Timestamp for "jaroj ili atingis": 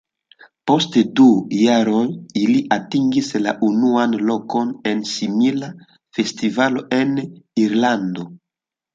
1.57-3.27